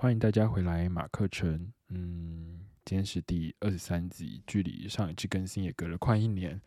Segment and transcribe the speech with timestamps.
[0.00, 1.72] 欢迎大家回来马克城。
[1.88, 6.62] 嗯，今天是第二十三集，距离上一次更新也隔了快一年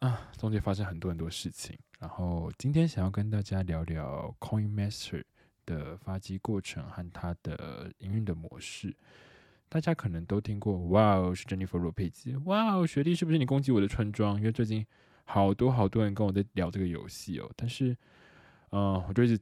[0.00, 1.78] 啊，中间发生很多很多事情。
[2.00, 5.22] 然后今天想要跟大家聊聊 Coin Master
[5.64, 8.92] 的发机过程和它的营运的模式。
[9.68, 14.38] 大家可能都听过，哇哦，是 Jennifer 罗佩兹，哇哦，学弟是不是你攻击我的村庄？
[14.38, 14.84] 因为最近
[15.22, 17.96] 好多好多人跟我在聊这个游戏哦，但是，
[18.70, 19.38] 呃，我就一直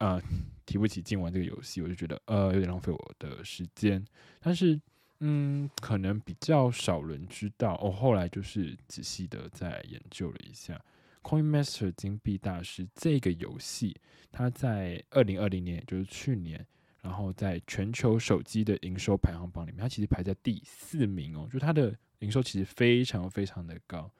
[0.00, 0.20] 啊
[0.66, 4.04] 提不起劲玩这个游戏，我就觉得呃有点浪费我的时间。
[4.40, 4.80] 但是，
[5.18, 7.78] 嗯，可能比较少人知道。
[7.82, 10.80] 我后来就是仔细的在研究了一下
[11.22, 13.96] ，Coin Master 金币大师这个游戏，
[14.30, 16.66] 它在二零二零年，也就是去年。
[17.02, 24.10] 然后在全球手机的营收排行榜里面，它其实排在第四名哦，就它的营收其实非常非常的高。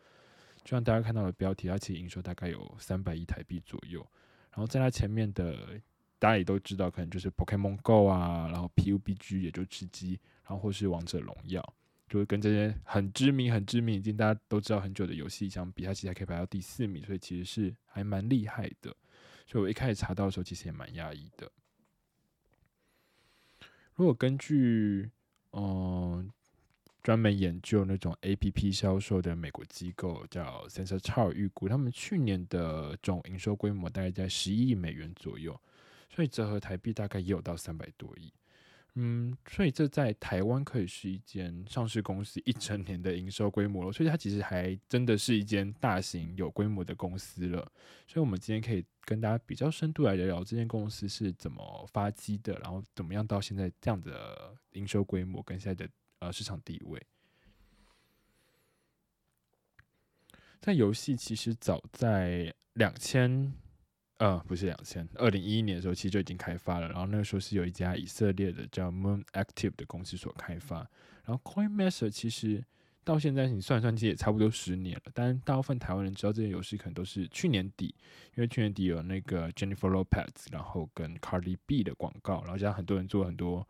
[0.65, 4.05] 就像大家看到的标题，它其实营收大概有三百亿台币左右。
[4.51, 5.81] 然后在它前面的，
[6.19, 11.63] 大家也都知道，可能就是 Pokemon Go 啊，然后 PUBG 也就吃鸡，然后或是王者荣耀，
[12.09, 18.95] 就是跟这些很知名、很知名、已经大家都知道很久的游戏相比，它其实还可以排到第四名，所以其实是还蛮厉害的。
[19.47, 21.51] 所以我一开始查到的时候，其实也蛮压抑的。
[23.95, 25.11] 如果根据
[25.53, 26.31] 嗯
[27.03, 35.59] 专门研究那种 A P P 销售的美国机构叫 Sensor Tower 预估，他们去年的总营收规模大概在十一亿美元左右，
[36.09, 38.33] 所以折合台币大概也有到三百多亿。
[38.97, 47.61] 嗯，所以这在台湾可以是一间上市公司一整年的营收规模了，所以它其实还真的是一间大型有规模的公司了。
[48.09, 55.89] 所以，我们今天可以跟大家比较深度来聊聊这间公司是怎么发迹的，然后怎么样到现在这样的营收规模跟现在的
[56.21, 57.03] 呃市场地位。
[60.61, 63.53] 在游戏其实早在两千。
[64.19, 66.87] 呃，不是两千，二零一一年的时候其实就已经开发了。
[66.89, 70.87] 然后那个时候是有一家以色列的叫 Moon Active 的公司所开发。
[71.25, 72.63] 然后 Coin Master 其实
[73.03, 75.13] 到现在你算算，其实也差不多十年了。
[75.15, 77.95] 但大部分台湾人知道这些游戏，可能都是去年底，
[78.35, 83.67] 因为去年底有那个 Jennifer Lopez，然后跟 Cardi B 的广告，然后加上很多人做很多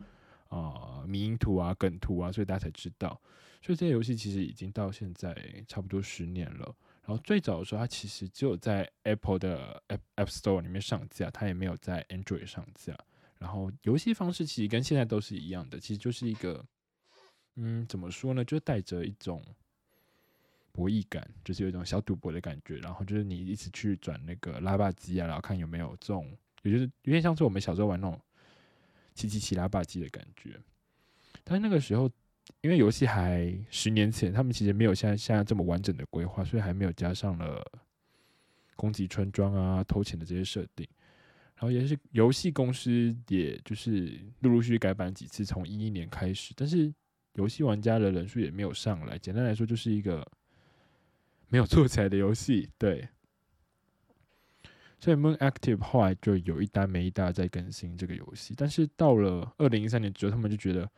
[0.50, 3.20] 啊迷因图啊、梗图啊，所以大家才知道。
[3.62, 5.34] 所以这些游戏其实已经到现在
[5.66, 6.74] 差不多十年了。
[7.02, 12.96] 然后最早的时候，它其实只有在 Apple 的 App App Store 里面上架，它也没有在 Android 上架。
[13.38, 16.64] 然后游戏方式其实跟现在都是一样的，其实就是一个，
[17.56, 18.44] 嗯，怎么说呢？
[18.44, 19.42] 就带着一种
[20.72, 22.76] 博弈感，就是有一种小赌博的感觉。
[22.76, 26.30] 然后就是你一直去转那个拉霸机啊，然后看有没有这种，
[26.62, 28.20] 也就是有点像是我们小时候玩那种
[29.28, 30.58] 七七七拉霸机的感觉。
[31.44, 32.10] 但是那个时候。
[32.62, 37.64] 因为游戏还十年前，他们其实没有像现在这么完整的规划，所以还没有加上了
[38.74, 40.86] 攻击村庄啊、偷钱的这些设定。
[41.54, 46.92] 然后也是游戏公司，也就是陆陆续续改版几次，从一一年开始，但是
[47.34, 49.16] 游戏玩家的人数也没有上来。
[49.16, 50.26] 简单来说，就是一个
[51.48, 52.68] 没有做起来的游戏。
[52.76, 53.08] 对，
[55.00, 60.88] 所以 Moon Active 后来就有一单没一单在更新这个游戏，但是到了二零一三年之后，他们就觉得。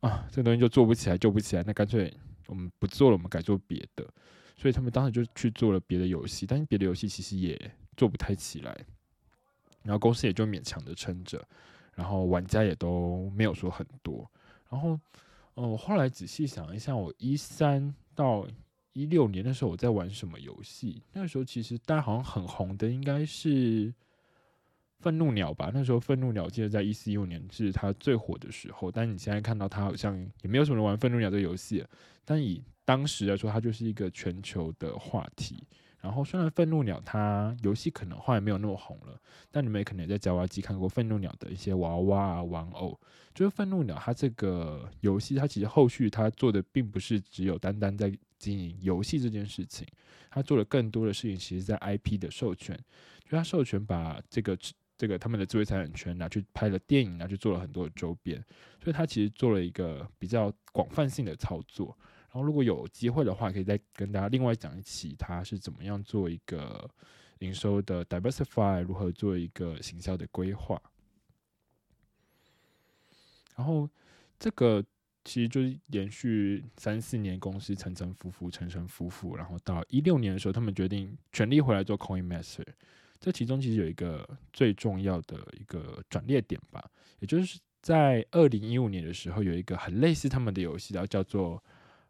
[0.00, 2.12] 啊，这个东西就做不起来，做不起来，那干脆
[2.46, 4.06] 我们不做了，我们改做别的。
[4.54, 7.58] 所以他们当时就去做了别的游戏，但是别的游戏其实也
[7.96, 8.76] 做不太起来，
[9.82, 11.42] 然后公司也就勉强的撑着，
[11.94, 14.30] 然后玩家也都没有说很多。
[14.68, 14.90] 然后，
[15.54, 18.46] 嗯，我后来仔细想一下，我一三到
[18.96, 21.02] 一六年的时候我在玩什么游戏？
[21.12, 23.92] 那时候其实大家好像很红的应该是。
[24.98, 31.84] 愤怒鸟吧，那时候愤怒鸟记得在一四一五年是它最火的时候，但你现在看到它好像也没有什么人玩愤怒鸟这个游戏。
[32.24, 35.62] 但以当时来说，它就是一个全球的话题。
[36.00, 39.20] 然后虽然愤怒鸟它游戏可能后来没有那么红了，
[39.50, 42.98] 但你们也可能在娃娃机看过愤怒鸟的一些娃娃啊玩偶。
[43.34, 49.86] 就是愤怒鸟它这个游戏，它其实后续它做的并不是只有单单在经营游戏这件事情，
[50.30, 52.76] 他做了更多的事情，其实在 IP 的授权，
[53.24, 54.56] 就他授权把这个。
[54.98, 58.42] 这个他们的智慧财产权拿去拍了电影，拿去做了很多的周边，
[58.82, 61.94] 所以他其实做了一个比较广泛性的操作。
[62.30, 66.90] 然后如果有机会的话，可以再跟大家另外讲一起，他是怎么样做一个
[67.40, 70.80] 营收的 diversify，如何做一个行销的规划。
[73.54, 73.86] 然后
[74.38, 74.82] 这个
[75.26, 82.64] 其实就是连续三四年公司层层浮浮沉沉浮浮，然后到一六年的时候，他们决定全力回来做 Coin Master。
[83.18, 86.88] 这其中其实有一个最重要的一个转捩点吧，
[87.18, 91.60] 也就是在二零一五年的时候，有一个很类似他们的游戏，然后叫做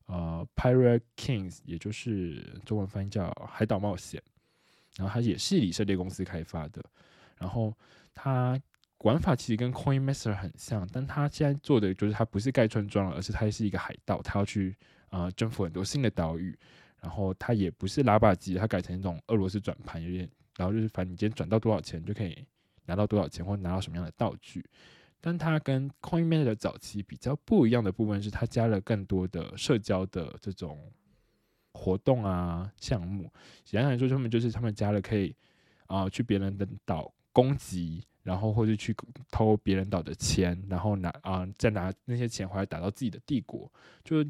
[0.04, 4.22] 呃 Pirate Kings，也就是中文翻译叫海岛冒险，
[4.96, 6.84] 然后它也是以色列公司开发的，
[7.38, 7.72] 然后
[8.12, 8.60] 它
[9.00, 14.74] 玩法其实跟 Coin Master 很像，但他现在做的就是他不是盖村庄了，而是他是一个海盗，他要去
[15.10, 16.58] 啊征服很多新的岛屿。
[16.98, 22.44] 然后他也不是拉霸机，他改成一种俄罗斯转盘，有点，然后就是反正你今天转到多少钱就可以
[22.86, 24.64] 拿到多少钱，或拿到什么样的道具。
[25.20, 30.90] 但它跟 Coin Master 早期比较不一样的部分是，它加了更多的社交的这种
[31.74, 33.30] 活动啊项目。
[33.62, 35.36] 简单来说，他们就是他们加了可以
[35.86, 38.92] 啊去别人的岛攻击，然后或者去
[39.30, 43.72] 偷别人岛的钱，然后拿啊再拿那些钱回来打到自己的帝国。
[44.02, 44.24] 就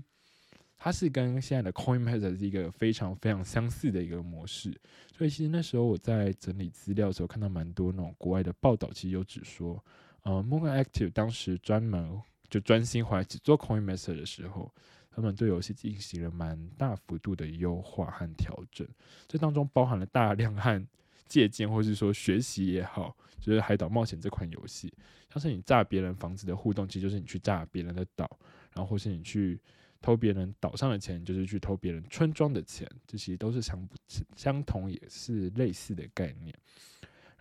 [0.77, 4.79] 它是跟现在的 Coin Master 是一个非常非常相似的一个模式。
[5.17, 9.83] 所以其实那时候我在整理资料的时候，看到蛮多那种国外的报道，其实有指说。
[10.23, 12.21] 呃，Moon Active 当时专门
[12.51, 14.71] 就专心回来只做 Coin Master 的时候，
[15.09, 18.87] 他们对游戏进行了蛮大幅度的优化和调整。
[19.29, 20.87] 这当中包含了大量和
[21.26, 24.93] 借鉴，或是说学习也好，就是《海岛冒险》这款游戏，
[25.31, 28.28] 像是你炸别人房子的互动，其实就是你去炸别人的岛，
[28.75, 29.61] 然后或是你去
[30.00, 33.94] 偷别人岛上的钱，就是去偷别人村庄的钱，这些都是相不
[34.34, 36.55] 相同，也是类似的概念。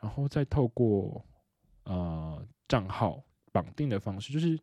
[0.01, 1.25] 然后再透过
[1.83, 2.45] 呃。
[2.67, 4.59] 账号绑定的方式就是，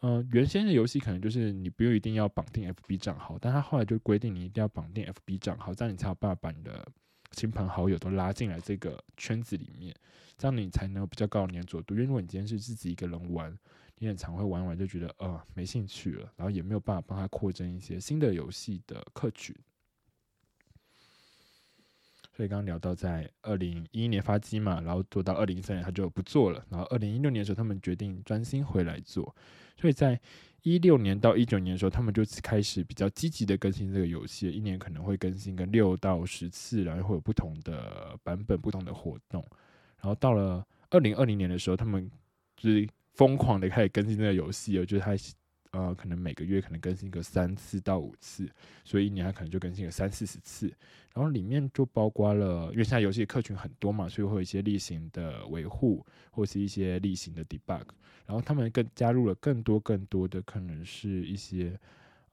[0.00, 6.84] 呃，原先的游戏可能就是你不用一定要绑定 FB 账号，但他后来就规定你一定要绑定 FB 账号，这样你才有办法把你的
[7.32, 9.94] 亲朋好友都拉进来这个圈子里面，
[10.36, 11.94] 这样你才能有比较高的粘着度。
[11.94, 13.56] 因为如果你今天是自己一个人玩，
[13.98, 19.54] 你很常会玩完就觉得呃没兴趣了，然后也没有办法帮他扩增一些新的游戏的客群。
[22.34, 29.34] 所以刚刚聊到，在二零一一年发机嘛，然后做到二零一三年他就不做了，然后二零一六年的时候他们决定专心回来做，
[29.76, 30.20] 所以在
[30.62, 39.44] 一六年到一九年的时候，他们就开始比较积极的更新这个游戏，一年可能会更新个六到十次，然后会有不同的版本、不同的活动，
[40.00, 42.10] 然后到了二零二零年的时候，他们
[42.56, 45.16] 就是疯狂的开始更新这个游戏，我觉得他。
[45.70, 48.48] 呃，可能每个月可能更新个三次到五次，
[48.84, 50.72] 所以一年它可能就更新个三四十次。
[51.14, 57.84] 然后里面就包括了，因为现在游戏客群很多嘛，所以会有一些例行的维护，或是一些例行的 debug。
[58.24, 61.78] 然后他们更加入了更多更多的，可能是一些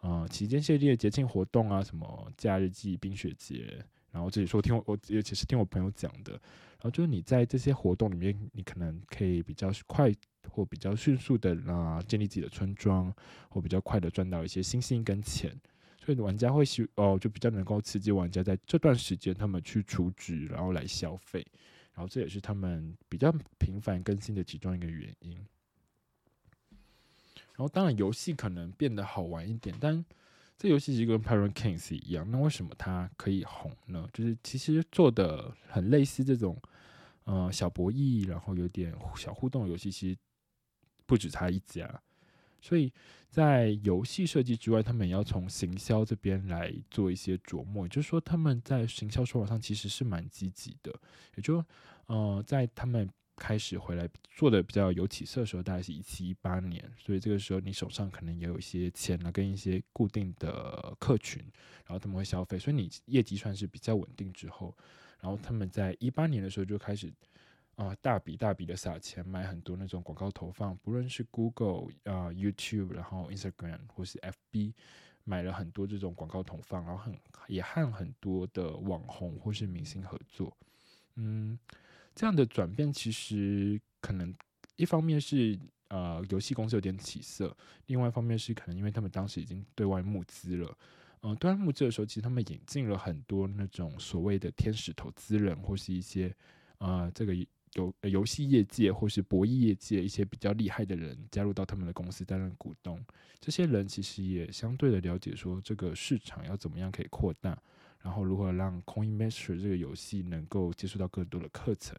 [0.01, 3.83] 呃期间系列节庆活动啊，什么假日季、冰雪节。
[4.11, 6.31] 然后这里说听我，我尤其是听我朋友讲的。
[6.33, 10.13] 然后就是你在这些活动里面，你可能可以比较快。
[10.49, 13.13] 或比较迅速的啊建立自己的村庄，
[13.49, 15.55] 或比较快的赚到一些星星跟钱，
[16.03, 21.45] 所以玩家会希哦就比较能够刺激玩家在这段时间他们去储值，然后来消费，
[21.93, 25.35] 然后这也是他们比较频繁更新的其中一个原因。
[27.57, 30.03] 然后当然游戏可能变得好玩一点，但
[30.57, 34.07] 这游戏其实跟 Parent Kings 一样，那为什么它可以红呢？
[34.13, 36.61] 就是其实做的很类似这种
[37.23, 40.17] 呃小博弈，然后有点小互动游戏，其实。
[41.05, 42.01] 不止他一家，
[42.61, 42.91] 所以
[43.29, 47.87] 在游戏设计之外，他们也要从行销这边来做一些琢磨。
[47.87, 50.91] 就是说，他们在行销手法上其实是蛮积极的。
[51.35, 51.63] 也就
[52.07, 56.89] 呃，在他们开始回来做的比较有起色的时候，大概是一七一八年。
[56.97, 61.41] 所以这个时候，你手上可能也有一些钱了，跟一些固定的客群，
[61.85, 64.75] 然后他们会消费，所以你业绩算是比较稳定之后，
[65.19, 67.13] 然后他们在一八年的时候就开始。
[67.75, 74.71] 啊，大笔大笔的撒钱买很多那种广告投放，不论是 Google 啊、YouTube，然后 Instagram 或是 FB，
[75.25, 77.13] 买了很多这种广告投放，然后很
[77.47, 80.55] 也和很多的网红或是明星合作。
[81.15, 81.59] 嗯，
[82.15, 84.33] 这样的转变其实可能
[84.77, 87.53] 一方面是呃游戏公司有点起色，
[87.87, 90.77] 另外一方面是可能因为他们当时已经对外募资了。
[91.23, 96.33] 嗯，对外募资的时候，其实他们引进了很多那种所谓的天使投资人或是一些
[96.77, 97.35] 啊这个。
[97.75, 102.99] 游游戏业界或是博弈业界一些比较厉害的人加入到他们的公司担任股东，
[103.39, 107.57] 这些人其实也相对的了解说这个市场要怎么样可以扩大，
[108.01, 111.97] 然后如何让 Coin Master 这个游戏能够接触到更多的课程。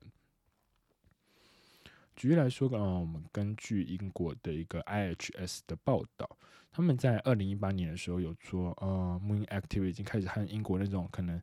[2.14, 6.26] 举例来说，呃，我们根据英国的一个 IHS 的报道，
[6.72, 11.42] 他们在二零一八年的时候有说，呃，Moon Active 已经开始和英国那种可能，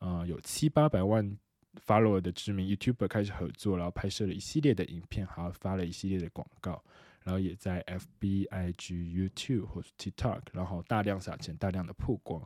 [0.00, 1.38] 呃，有七八百万。
[1.86, 6.82] Follower 的知名 YouTuber 开始合作，然后拍摄了一系列的影片，还发了一系列的广告，
[7.22, 12.40] 然后也在 FB、IG、YouTube 或者 TikTok，然后大量撒钱，大量的曝光。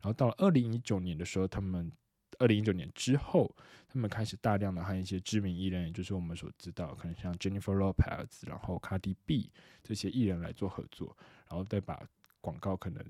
[0.00, 1.90] 然后到了二零一九年的时候，他们
[2.38, 3.54] 二零一九年之后，
[3.88, 9.50] 他们开始大量的和一些知名艺人，也就是我们所知道，可能像 Jennifer Lopez，然后 Cardi B
[9.82, 11.16] 这些艺人来做合作，
[11.48, 12.02] 然后再把
[12.40, 13.04] 广告可能。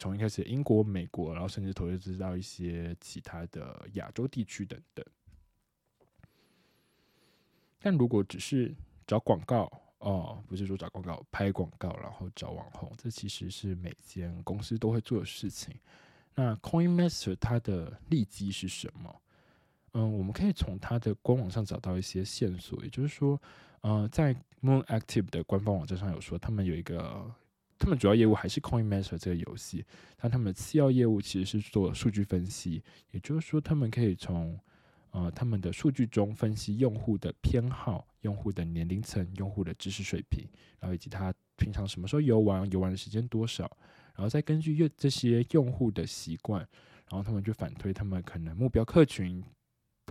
[0.00, 5.04] 从一开始，英国、美国，然后甚至投资到一些其他的亚洲地区等等。
[7.78, 8.74] 但如果只是
[9.06, 15.78] 找广告哦，不是说找广告，拍广告，然后找网红，这其实是每间公司都会做的事情。
[16.34, 19.22] 那 CoinMaster 它的利基是什么？
[19.92, 23.38] 嗯，我们可以从它的官网上找到一些线索，也就是说，
[23.82, 27.30] 呃，在 Moon Active 的官方网站上有说，他们有一个，
[27.80, 29.84] 他们主要业务还是 CoinMaster 这个游戏，
[30.18, 34.56] 但他们的次要业务其实是做数据分析，也就是说，他们可以从
[35.10, 40.46] 呃他们的数据中分析用户的偏好、用户的年龄层、用户的知识水平，
[40.78, 43.64] 然后以及他平常什么时候游玩、游玩的时间多少，
[44.14, 46.60] 然后再根据用这些用户的习惯，
[47.10, 49.42] 然后他们就反推他们可能目标客群。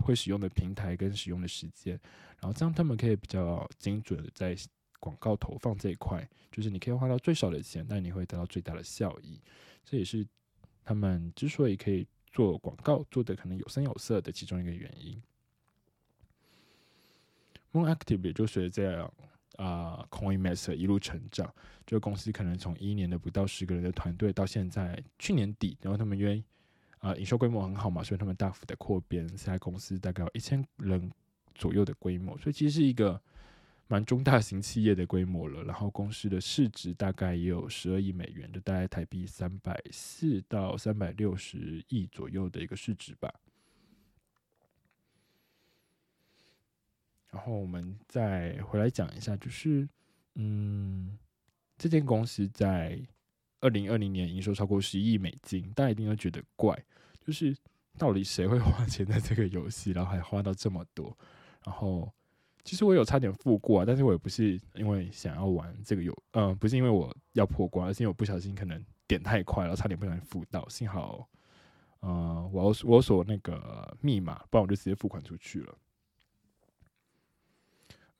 [0.02, 1.92] 会使用的平台跟使用的时间，
[2.40, 4.56] 然后这样他们可以比较精准的在
[5.00, 9.40] 广告投放这一块，就是你可以花到最少的钱，但你会得到最大的效益。
[9.84, 10.24] 这也是
[10.84, 15.20] 他们之所以可以做广告做的可能有声有色的其中一个原因。
[17.72, 19.12] Moon Active 也就随着这样
[19.56, 21.52] 啊，CoinMaster 一路成长，
[21.86, 26.42] 这个公司可能从一年的不到十个人的团队，到现在去年底，然后他们因为
[26.98, 31.10] 啊，营收规模很好嘛，所以他们大幅的扩编，现在公司大概有一千人
[31.54, 33.20] 左右的规模，所以其实是一个
[33.90, 35.64] 蛮中大型企业的规模了。
[35.64, 43.34] 然后公司的市值大概也有十二亿美元，就大概台币三百四到三百六十亿左右的一个市值吧。
[47.32, 49.88] 然后我们再回来讲一下，就是
[50.36, 51.18] 嗯，
[51.76, 53.04] 这间公司在。
[53.62, 56.82] 二零二零年营收超过十亿美金，大家一定会觉得怪，
[57.20, 57.54] 就是
[57.98, 61.14] 到底谁会花钱在这个游戏，然后还花到这么多？
[61.66, 62.10] 然后
[62.70, 70.68] 其实我有差点付过啊，但是我也不是因为想要玩这个游，呃，不是因为我要破关，而是因为我不小心可能点太快了，差点不小心付到。
[70.68, 71.28] 幸好，
[71.98, 75.78] 呃，我我锁那个密码，不然我就直接付款出去了。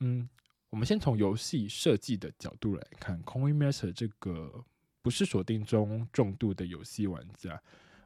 [0.00, 0.28] 嗯，
[0.70, 4.64] 我们先从游戏设计的角度来看，Coin Master 这个。
[5.02, 7.58] 不是锁定中重度的游戏玩家，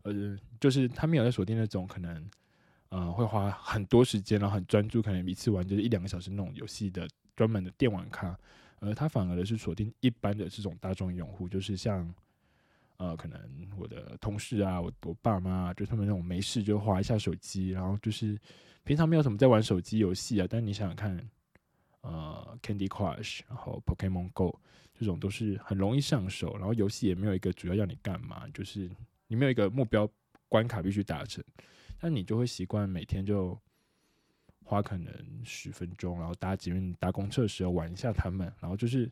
[0.02, 2.30] 呃，就是他没有在锁定那种可能，
[2.94, 8.38] 呃，会花很多时间然后很专注，可能一次玩就是一两个小时那种游戏的专门的电玩咖，
[8.78, 12.14] 而他反而的是锁定一般的这种大众用户，就是像，
[12.98, 13.40] 呃，可能
[13.76, 18.38] 我的同事啊，我我爸妈，就他们那种没事就划一下手机，然后就是
[18.84, 21.30] 平常没有什么在玩手机游戏啊，但你想想看，
[22.02, 24.60] 呃，Candy Crush，然后 Pokemon Go。
[24.96, 28.88] 这种都是很容易上手，然后游戏也没有一个主要要你干嘛，就是
[29.26, 30.08] 你没有一个目标
[30.48, 31.42] 关卡必须达成，
[32.04, 33.58] 但你就会习惯每天就
[34.62, 35.10] 花可能
[35.42, 39.10] 十分钟，然后搭捷运、搭公车的时候玩一下他们，然后就是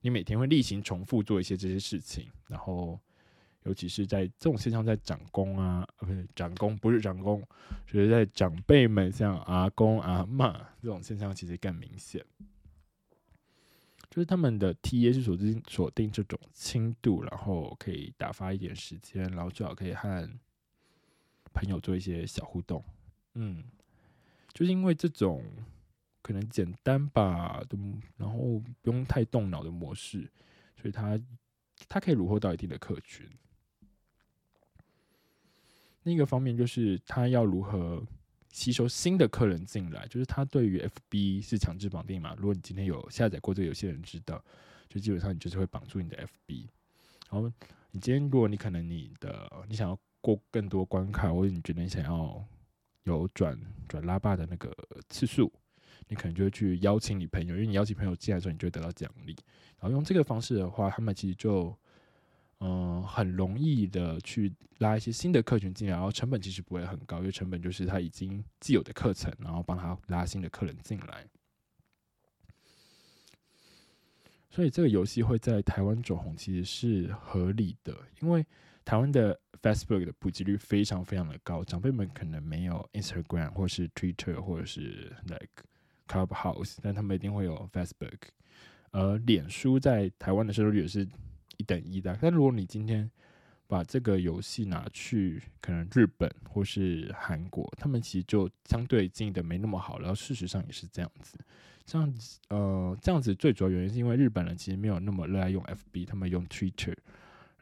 [0.00, 2.96] 你每天会例行重复做一些这些事情，然后
[3.64, 7.42] 尤其是在这种现象在长工啊，不是长工，不是长工，
[7.84, 12.24] 就是在长辈们像阿公阿妈这种现象其实更明显。
[14.08, 20.30] 就是他们的 T A 是锁定锁定这种轻度，然后可以打发一点时间，然后最好可以和
[21.52, 22.84] 朋友做一些小互动。
[23.34, 23.64] 嗯，
[24.52, 25.44] 就是因为这种
[26.22, 27.78] 可能简单吧的，
[28.16, 30.30] 然后不用太动脑的模式，
[30.80, 31.20] 所以它
[31.88, 33.28] 它可以虏获到一定的客群。
[36.02, 38.02] 另一个方面就是他要如何。
[38.52, 42.34] 吸收新的客人进来，就是他对于 FB 是强制绑定嘛？
[42.36, 44.44] 如果你今天有下载过这个游戏的人知道，
[44.88, 46.66] 就基本上你就是会绑住你的 FB。
[47.30, 47.48] 然后
[47.92, 52.44] 你今天如果你可能你的你想要过更多关卡，或者你觉得你想要
[53.04, 53.58] 有转
[53.88, 54.70] 转拉霸的那个
[55.08, 55.52] 次数，
[56.08, 59.36] 你可能就会去邀请你朋友，因为你邀请朋友进来的时候，你就会得到奖励。
[59.78, 61.76] 然后用这个方式的话，他们其实就。
[62.62, 71.26] 嗯，很容易的去拉一些新的客群进来，然后成本其实不会很高，因为成本就是他已经既有的课程，然后帮他拉新的客人进来。
[74.50, 78.44] 所以这个游戏会在台湾走红，其实是合理的，因为
[78.90, 85.62] 台湾的 Facebook 的普及率非常非常的高，长辈们可能没有 Instagram 或是 Twitter 或者是 Like
[86.08, 88.18] Clubhouse，但他们一定会有 Facebook，
[88.90, 91.06] 而脸书在台湾的收入率也是。
[91.56, 93.08] 一等一的，但如果你今天
[93.66, 99.98] 把这个游戏拿去可能日本或是韩国，他们其实就相对经营的没那么好。
[99.98, 101.38] 然后事实上也是这样子，
[101.84, 106.96] 这样子呃，这样子最主要原因是因为日本人其实没有那么热爱用 FB，他们用 Twitter，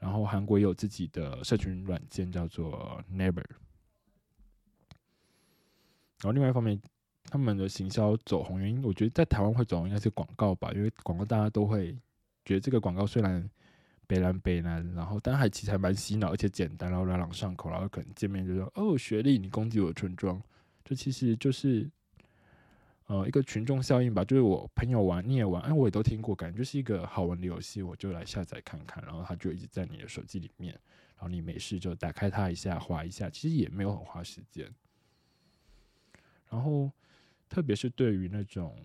[0.01, 3.45] 然后韩国也有自己的社群软件叫做 Never。
[6.21, 6.81] 然后另外一方面，
[7.25, 11.93] 他们的行销走红原因，我觉得在台湾会走红应该是广告吧，因为广告大家都会
[12.45, 13.49] 觉得这个广告虽然。
[14.09, 20.43] 北南北南，然后但还其实还蛮洗脑，而且简单，然后朗朗上口，然后可能见面就说：“哦，学历，你攻击我村庄。”
[20.83, 21.87] 这其实就是，
[23.09, 30.73] 呃一个群众效应吧，就是我朋友玩你也玩，哎，我也都听过，感觉就是一个好玩的游戏，我就来下载看看，然后它就一直在你的手机里面，
[31.17, 34.73] 然后你没事就打开它一下，滑一下，其实也没有很花时间。
[36.51, 36.91] 然后，
[37.49, 38.77] 特别是对于那种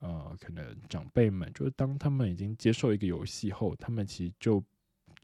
[0.00, 4.62] 呃可能长辈们，就是当他们已经接受一个游戏后，他们其实就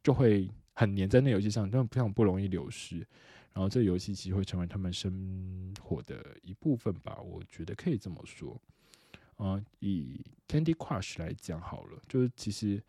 [0.02, 3.06] 就会很黏在那游戏上，他们非常不容易流失。
[3.52, 8.56] 然后这游戏其实会成为他们生活的一部分吧，我觉得可以这么说。
[9.38, 12.80] 嗯，以 Candy Crush 来讲好了，就是其实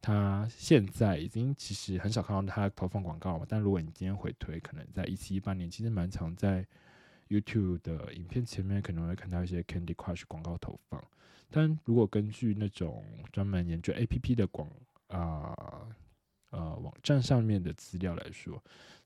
[0.00, 3.46] 它现在已经其实很少看到它投放广告了。
[3.48, 6.66] 但如果你今天回推，可能在一七一八年，其实蛮常在
[7.28, 11.02] YouTube 的影片前面可能会看到一些 Candy Crush 广告投放。
[11.50, 14.68] 但如果根据那种专门研究 APP 的广
[15.06, 15.54] 啊
[16.50, 18.60] 呃网站上面的资料来说，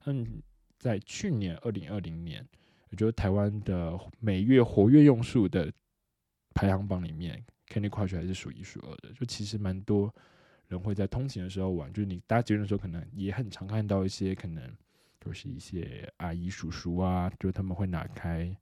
[0.06, 0.42] 嗯。
[0.78, 2.46] 在去年二零二零年，
[2.90, 5.72] 也就是台湾的每月活跃用数的
[6.54, 9.12] 排行榜里面，Candy Crush 还是数一数二的。
[9.14, 10.14] 就其实蛮多
[10.68, 14.76] 人会在通勤的时候玩，就是你搭捷运的时候，可能也很常看到一些可能
[15.20, 18.56] 就是一些阿姨叔叔啊，就是他们会拿开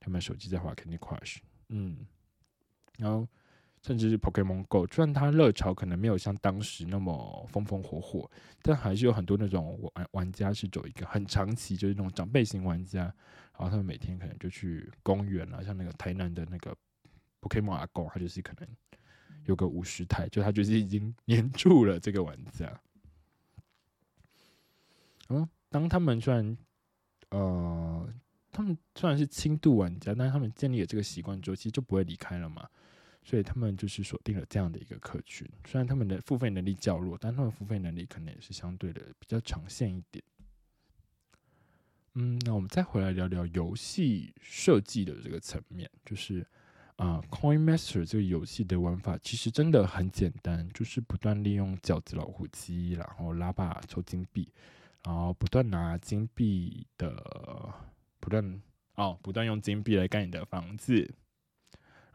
[0.00, 1.38] 他们手机在玩 Candy Crush，
[1.68, 2.06] 嗯，
[2.98, 3.28] 然后。
[3.82, 8.30] 甚至是 Pokemon Go，虽然它热潮可能没有像当时那么风风火火，
[8.60, 16.76] 但还是有很多那种玩玩家是走一个很长期，就是那种长辈型玩家，然后他们每天可能就去公园啊，像那个台南的那个
[17.40, 18.68] Pokemon 阿公，他就是可能
[19.44, 22.80] 有个五十台，就他就是已经黏住了这个玩家。
[25.28, 26.56] 嗯，当他们虽然
[27.30, 28.08] 呃，
[28.50, 32.68] 他们虽然是轻度玩家，但是他们建立了这个习惯之后，其实就不会离开了嘛。
[33.28, 40.24] 所以他们就是锁定了这样的一个客群，虽然他们的付费能力较弱，但他们付费能力可能也是相对的比较长线一点。
[42.14, 46.40] 嗯，那我们再回来聊聊游戏设计的这个层面，就是
[46.96, 54.50] 啊，Coin Master 这个游戏的玩法其实真的很简单，就是不断利用饺子老虎机，然后拉把抽金币，
[55.04, 57.14] 然后不断拿金币的，
[58.20, 58.62] 不断
[58.94, 61.14] 哦，不断用金币来盖你的房子，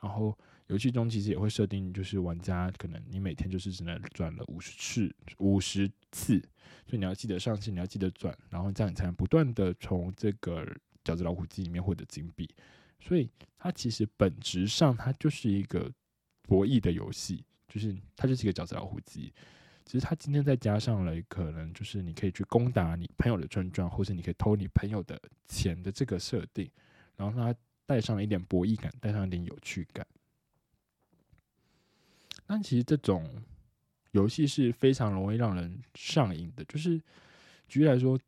[0.01, 0.35] 然后。
[0.73, 6.39] 游戏中其实也会设定，就是玩家可能你每天就是只能转了五十次，五十次，
[6.87, 10.65] 所以你要记得上线，你要记得转，然后这样你才能不断的从这个
[11.03, 12.49] 饺子老虎机里面获得金币。
[12.99, 15.91] 所以它其实本质上它就是一个
[16.41, 19.31] 博弈的游戏，就是它就是一个饺子老虎机。
[19.85, 26.67] 其实它今天再加上了可能就是你可以去攻打你朋友的村庄，或是你可以偷你朋友的钱的这个设定，
[27.15, 27.55] 然后它
[27.85, 30.03] 带上了一点博弈感，带上一点有趣感。
[32.45, 33.27] 但其实这种
[34.11, 36.63] 游戏是非常容易让人上瘾的。
[36.65, 37.01] 就是
[37.67, 38.19] 举例来说，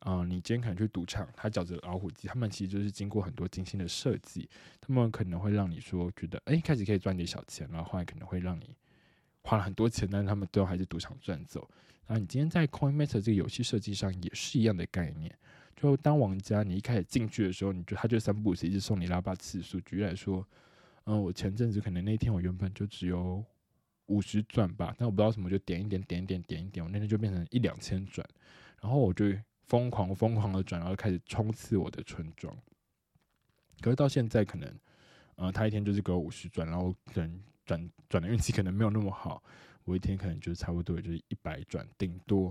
[0.00, 4.48] 啊，你今天可能去赌场，他饺子老虎机，他们其实就是经过很多精心的设计，
[4.80, 8.76] 他们可能会让你说觉得，哎，开始可以赚点小钱，然后后来可能会让你
[9.42, 11.68] 花了很多钱，但是他们最后还是赌场赚走。
[12.06, 15.36] 然后你今天在 Coin Master 这个游戏设计上也是一样的概念，
[15.74, 19.80] 就当玩家你一开始进去的时候，你就他就三步时一直送你拉巴次数。
[19.80, 20.46] 举例来说。
[21.06, 23.44] 嗯，我前阵子可能那天我原本就只有
[24.06, 28.28] 五十转吧，但我不知道什么就点一点点一点点一点，我那天就变成一两千转，
[28.82, 29.24] 然后我就
[29.68, 32.56] 疯狂疯狂的转，然后开始冲刺我的村庄。
[33.80, 34.78] 可是到现在可能，
[35.36, 39.40] 呃，他一天就是给我五十转，然后可能转转的运气可能没有那么好，
[39.84, 42.46] 我一天可能就差不多就是一百转顶多。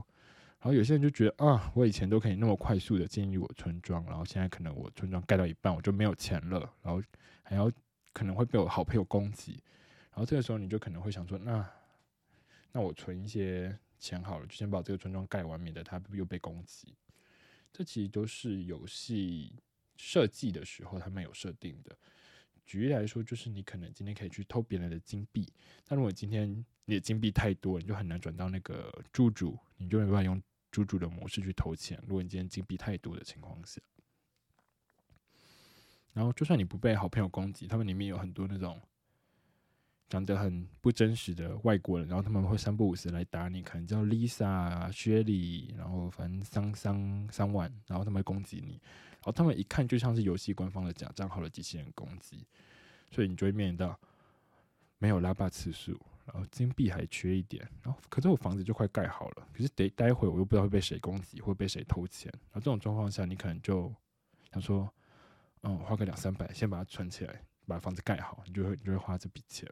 [0.60, 7.04] 然后有些人就觉得啊，我以前都可以那么快速的建立我村庄，然后现在可能我村庄盖到一半我就没有钱了，然后
[7.44, 7.70] 还要。
[8.16, 9.62] 可能会被我好朋友攻击，
[10.12, 11.70] 然后这个时候你就可能会想说，那
[12.72, 16.96] 那我存一些钱好了，就先把这个村庄盖完，免得它又被攻击。
[17.74, 19.54] 这其实都是游戏
[19.98, 21.94] 设计的时候他们有设定的。
[22.66, 25.52] 举例来说，就是你可能今天可以去偷别人的金币，
[25.86, 32.02] 但如果今天你的金币太多，你就很难转到那个猪猪，你就没办法用猪猪的模式去投钱。
[32.08, 33.82] 如果你今天金币太多的情况下。
[36.16, 38.80] 然后，就算你不被好朋友攻击，他们里面有很多那种
[40.08, 48.80] 长得很不真实的外国人，然后他们会三不五时来打你，可能叫 Lisa、薛里，然后反正桑桑桑万，然后他们会攻击你，
[49.16, 52.48] 然后他们一看就像是游戏官方的假账号的机器人攻击，
[53.12, 54.00] 所以你就会面临到
[54.98, 63.94] 没有拉霸次数，然后金币还缺一点，然后可是我房子就快盖好了，可是得待会我又不知道会被谁攻击，会被谁偷钱，然后这种状况下，你可能就
[64.54, 64.90] 想说。
[65.68, 69.68] 嗯，花个两三百，先把它存起来，把房子盖好，你就会你就会花这笔钱。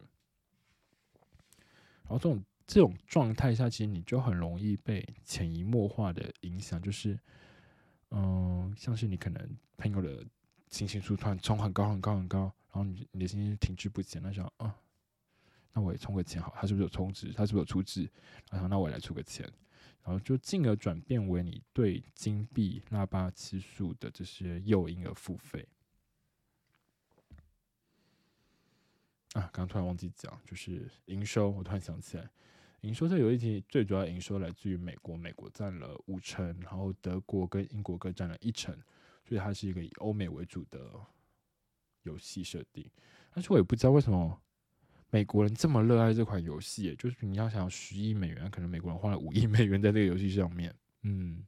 [2.02, 7.20] 然后这种这种状态下，其实你就很容易被潜移默化的影响，就是，
[8.10, 10.26] 嗯，像是你可能朋友的
[10.72, 14.76] 星星数突然冲很高很高很高，然后你你的心情停滞不前，那想啊，
[15.74, 17.32] 那我也充个钱好，他是不是有充值？
[17.34, 18.10] 他是不是有出值？
[18.50, 19.48] 然后那我也来出个钱，
[20.04, 25.64] 然后就进而转变为你对金币、腊八期数的这些诱因而付费。
[29.34, 32.30] 啊，刚突然忘记讲，就是营收，我突然想起来，
[32.82, 38.76] 营收这游戏最主要营收来自于美国，美国占了五成，然后德国跟英国各占了一成，
[39.28, 40.80] 所以它是一个以欧美为主的
[42.04, 42.88] 游戏设定。
[43.34, 44.40] 但是我也不知道为什么
[45.10, 51.44] 美国人这么热爱这款游戏，就是你要想十亿美元，可能美国人花了五亿美元在这个游戏上面，嗯。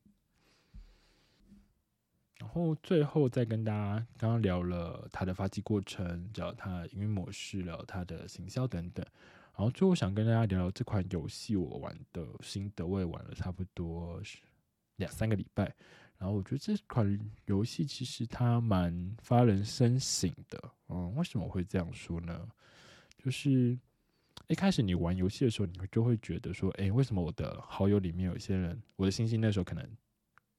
[2.39, 9.05] 然后最后再跟大家刚刚聊了它的发迹过程，聊它营运模式，聊它的行销等等。
[9.57, 14.21] 然后最后想跟大家聊聊这款游戏我玩的心得，我也玩了差不多
[14.97, 15.73] 两三个礼拜。
[16.17, 20.71] 然后我觉得这款游戏其实它蛮发人深省的。
[20.89, 22.47] 嗯，为什么我会这样说呢？
[23.17, 23.77] 就是
[24.47, 29.89] 一开始你玩游戏的时候，你就会觉得说，哎，为什么我的好友里面有些人，我的星星那时候可能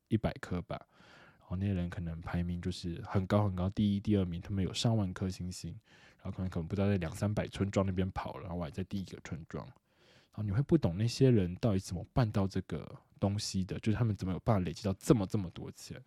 [0.08, 0.80] 一百颗吧。
[1.48, 5.70] 哦，那些人可能排名就是很高很高，第一、第二名，他们有上万颗星星，
[6.20, 16.02] 然后可能可能不知道在两三百村庄那边跑，然后我还在第一个村庄，然后你会不懂那些人到底怎么办到这个东西的，就是他们怎么有办法累积到这么这么多钱。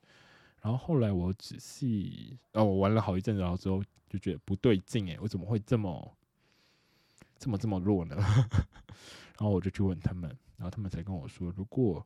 [0.62, 6.18] 然后后来我仔细，哦，我玩了好一阵子，然后之后就觉得不对劲，诶，我怎么会这么
[7.38, 8.18] 这么这么弱呢？
[9.40, 12.06] 然后我就去问他们，然后他们才跟我说，如果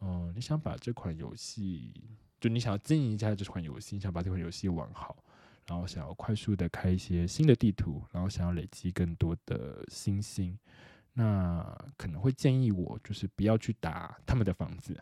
[0.00, 1.92] 嗯你想把这款游戏。
[2.38, 5.16] 就你想要经营一下这款游戏，想把这款游戏玩好，
[5.66, 10.56] 然后想要快速的开一些新的地图，然后想要累积更多的星星，
[11.14, 11.64] 那
[11.96, 14.92] 可能会建议我就是不要去打他们的房子，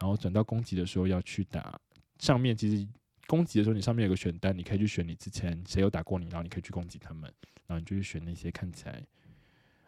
[0.00, 1.80] 然后转到攻击的时候要去打
[2.18, 2.56] 上面。
[2.56, 2.86] 其实
[3.28, 7.32] 攻击的时候，你上面有个选单，你可以去选你之前谁有打过你，然后你可以去攻击他们，
[7.68, 9.00] 然后你就去选那些看起来，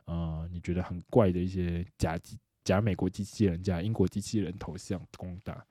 [0.05, 5.67] 呃，你觉得很怪的一些假机假美国机器人、假英国机器人头像攻打，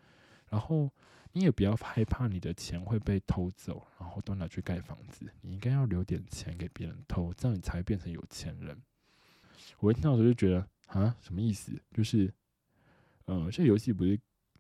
[0.50, 0.92] 然后。
[1.34, 5.32] 你也不要害怕你的钱会被偷走，然后都拿去盖房子。
[5.42, 8.78] 你应该要留点钱给别人偷，这样你才会变成有钱人。
[9.80, 11.72] 我一听到时候就觉得啊，什么意思？
[11.94, 12.34] 就是，
[13.26, 14.20] 呃，这游戏不是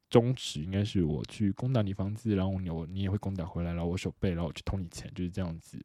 [0.09, 5.77] 宗旨应该是我去攻打你房子，然后你我你也会攻打回来，然后我手背，然后我去偷你钱，就是这样子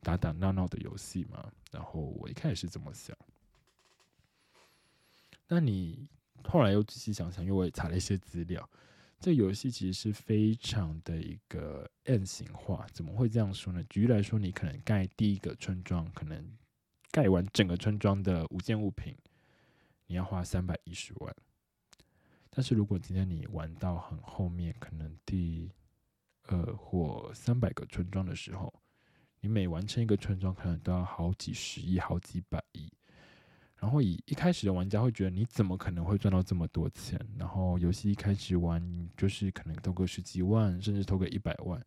[0.00, 1.50] 打打闹闹的游戏嘛。
[1.72, 3.16] 然后我一开始是这么想，
[5.48, 6.08] 那你
[6.44, 8.68] 后来又仔细想想，因为我也查了一些资料。
[9.20, 13.84] 这游戏其实是非常的一个 N 型化，怎么会这样说呢？
[13.84, 16.42] 举例来说，你可能盖第一个村庄，可能
[17.10, 19.14] 盖完整个村庄的五件物品，
[20.06, 21.36] 你要花三百一十万。
[22.48, 25.70] 但是如果今天你玩到很后面，可能第
[26.44, 28.72] 二或三百个村庄的时候，
[29.40, 32.90] 你每完成一个村庄，可能都要好几十亿、好几百亿。
[33.80, 37.18] 然后以一开始的玩家会觉得你怎么可能会赚到这么多钱？
[37.38, 41.78] 然后游戏一开始玩就是可能投个十几万，甚至投个一百万，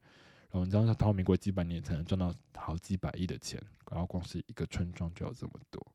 [0.49, 5.85] 然后你知道他投民国几百年才能赚到好几百亿的钱，然后光是一个村庄就要这么多，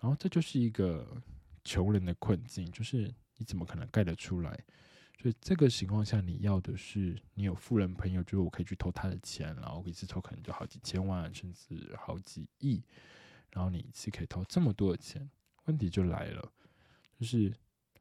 [0.00, 1.20] 然后这就是一个
[1.64, 4.50] 穷人的困境，就是你怎么可能盖得出来？
[5.18, 12.82] 所以这个情况下，你要的是你有富人朋友，就是我可以去偷他的钱，然后一次偷可能就好几千万，甚至好几亿。
[13.50, 15.28] 然后你一次可以投这么多的钱，
[15.64, 16.52] 问题就来了，
[17.18, 17.52] 就是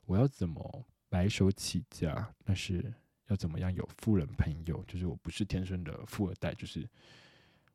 [0.05, 2.33] 我要怎么白手起家？
[2.43, 2.93] 但是
[3.27, 4.83] 要怎么样有富人朋友？
[4.85, 6.87] 就是我不是天生的富二代，就是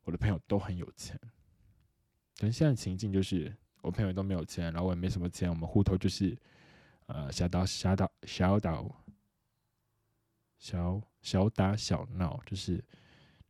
[0.05, 1.19] 我的朋友都很有钱。
[2.37, 6.37] 但现在情境就是我朋友都没有钱，然后我也没什么钱，我们户头就是
[7.07, 8.85] 呃小打小打小打
[10.59, 12.85] 小小打小闹，就是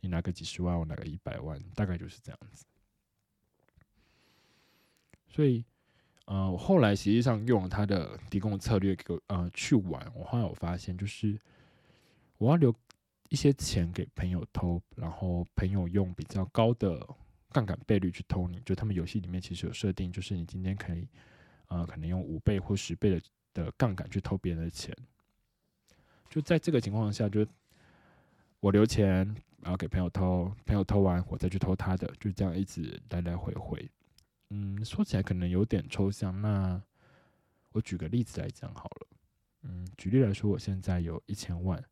[0.00, 2.64] 你拿个几十万，我拿个一百万，大概就是这样子。
[5.30, 5.64] 所以，
[6.26, 10.04] 呃，我后来实际上用他的提供策略，给呃去玩。
[10.14, 11.38] 我后来我发现，就是
[12.36, 12.74] 我要留
[13.28, 17.06] 一些钱给朋友偷，然后朋友用比较高的
[17.52, 18.60] 杠杆倍率去偷你。
[18.64, 21.08] 就他们游戏里面其实有设定，就是你今天可以，
[21.68, 23.22] 呃，可能用五倍或十倍的
[23.54, 24.92] 的杠杆去偷别人的钱。
[26.28, 27.46] 就在这个情况下，就
[28.58, 29.24] 我留钱，
[29.62, 33.88] 然后给朋友偷，朋友偷完我再去偷他的，就这样一直来来回回。
[34.50, 36.40] 嗯，说起来可能有点抽象。
[36.40, 36.80] 那
[37.72, 39.06] 我举个例子来讲好了。
[39.62, 41.82] 嗯，举例来说，我现在有一千万，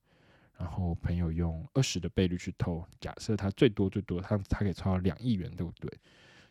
[0.57, 5.91] 然后朋友用二十的倍率去偷，假设他最多最多他他可以超到两亿元，对不对？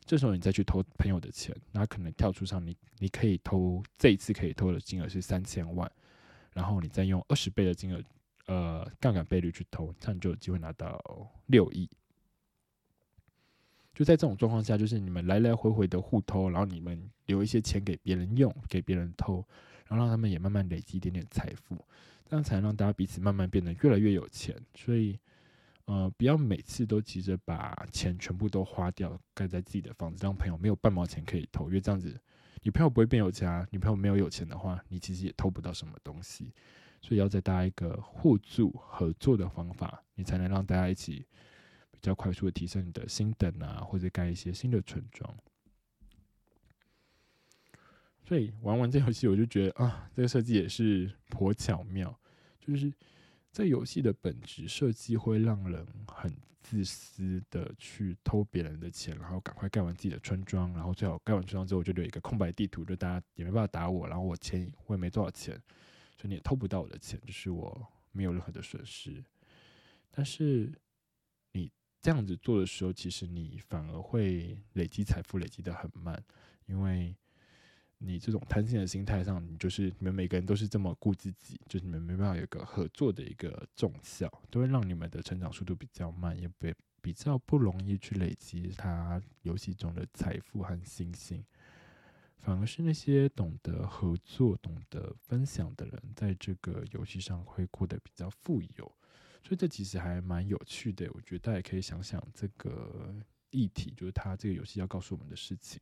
[0.06, 5.92] 这时候你再去偷朋友的钱，那可能跳出上你你可以偷这一次可以偷的金额是三千万，
[6.54, 8.02] 然后你再用二十倍的金额，
[8.46, 11.90] 呃杠杆倍率去投，这样就有机会拿到六亿。
[13.98, 19.44] 就在这种状况下，就是你们来来回回的互偷，然后你们留一些钱给别人用，给别人偷，
[19.88, 21.76] 然后让他们也慢慢累积一点点财富，
[22.24, 24.56] 这样才能让大家彼此慢慢变得越来越有钱。
[24.76, 25.18] 所以，
[25.86, 32.16] 呃，不要每次都急着把钱全部都花掉，盖在自己的房子，让朋友没有半毛钱可以偷，因为这样子，
[32.62, 33.68] 你朋友不会变有钱啊。
[33.72, 36.54] 你朋友没有有钱的话，你其实也偷不到什么东西。
[37.02, 41.26] 所以，要再搭一个互助合作的方法，你才能让大家一起。
[42.00, 45.36] 比较快速的提升你的新等啊，或者盖一些新的村庄。
[48.24, 52.18] 所以玩完这游戏，我就觉得啊，这个设计也是颇巧妙。
[52.60, 52.94] 就是
[53.52, 56.32] 在游戏的本质设计会让人很
[56.62, 65.56] 自私的去偷别人的钱，然后赶快盖完自己的村庄，然后最好盖完村庄之后就留一个空白地图，就大家也没办法打我，然后我钱我也没多少钱，
[66.18, 69.24] 所以你也偷不到我的钱，就是我没有任何的损失。
[70.12, 70.72] 但是。
[72.08, 76.24] 这样子做的时候，其实你反而会累积财富，累积的很慢，
[76.66, 77.14] 因为
[77.98, 91.44] 你这种贪心的心态上，你就是你们每个人都是这么顾自己，就是你们没办法有个合作的一个重效，都会让你们的成长速度比较慢，也比比较不容易去累积他游戏中的财富和星星。
[92.38, 98.90] 反而是那些懂得合作、懂得分享的人，在这个游戏上会过得比较富有。
[99.44, 103.16] 所以这其实还蛮有趣的，我觉得大家可以想想这个
[103.50, 105.80] 议题，就是它这个游戏要告诉我们的事情。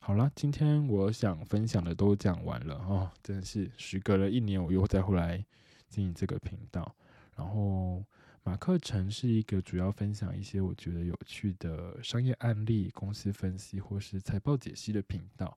[0.00, 5.44] 好了，今天我想分享的都讲完了哦，真的是时隔了一年，我又再回来
[5.88, 6.94] 经营这个频道。
[7.36, 8.04] 然后
[8.42, 15.56] 马克城是一个主要分享一些我觉得有趣的商业案例、公司分析或是财报解析的频道。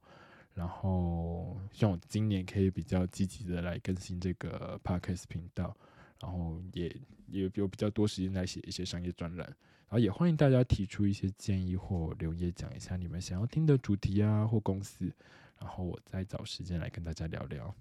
[0.55, 5.75] 然后像我今年可以比较积极的来更新这个 podcast 频道，
[6.21, 6.87] 然后也
[7.27, 15.13] 也有比较多时间来写一些商业专栏，然后也欢迎大家提出一些建议或留言，讲一下你们想要听的主题啊或公司，
[15.59, 17.75] 然后我再找时间来跟大家聊聊。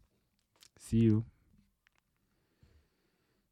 [0.77, 1.34] See you。